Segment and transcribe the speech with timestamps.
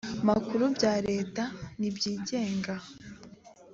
[0.27, 1.43] makuru bya leta
[1.79, 2.75] n iby igenga